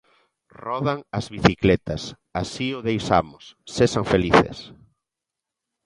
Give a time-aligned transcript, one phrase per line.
[0.63, 2.01] Rodan as bicicletas,
[2.41, 3.43] así o deixamos,
[3.75, 4.57] sexan felices.